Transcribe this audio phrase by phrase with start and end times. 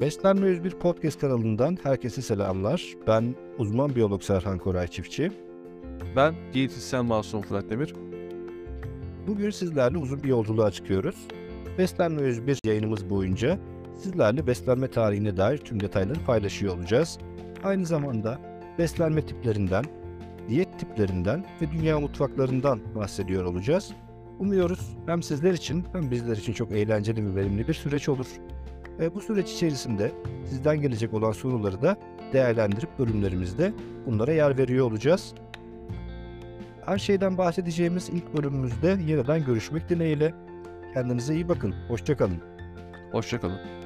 [0.00, 2.94] Beslenme 101 podcast kanalından herkese selamlar.
[3.06, 5.32] Ben uzman biyolog Serhan Koray Çiftçi.
[6.16, 7.94] Ben diyetisyen Masum Fırat Demir.
[9.26, 11.16] Bugün sizlerle uzun bir yolculuğa çıkıyoruz.
[11.78, 13.58] Beslenme 101 yayınımız boyunca
[14.02, 17.18] sizlerle beslenme tarihine dair tüm detayları paylaşıyor olacağız.
[17.64, 18.38] Aynı zamanda
[18.78, 19.84] beslenme tiplerinden,
[20.48, 23.92] diyet tiplerinden ve dünya mutfaklarından bahsediyor olacağız.
[24.38, 28.26] Umuyoruz hem sizler için hem bizler için çok eğlenceli ve verimli bir süreç olur.
[29.00, 30.12] E, bu süreç içerisinde
[30.44, 31.96] sizden gelecek olan soruları da
[32.32, 33.72] değerlendirip bölümlerimizde
[34.06, 35.34] bunlara yer veriyor olacağız.
[36.86, 40.34] Her şeyden bahsedeceğimiz ilk bölümümüzde yeniden görüşmek dileğiyle.
[40.94, 41.74] Kendinize iyi bakın.
[41.88, 42.38] Hoşçakalın.
[43.12, 43.77] Hoşçakalın.